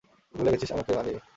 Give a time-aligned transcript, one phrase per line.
[0.33, 1.13] তুই ভুলে গেছিস আমাকে, বানি।